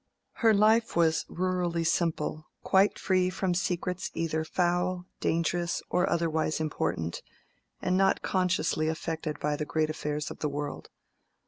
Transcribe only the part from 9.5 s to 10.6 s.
the great affairs of the